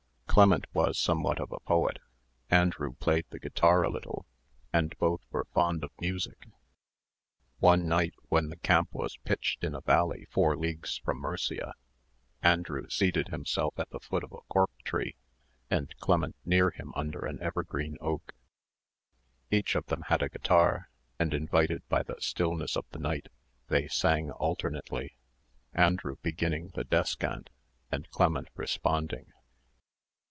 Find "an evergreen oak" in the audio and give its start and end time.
17.25-18.33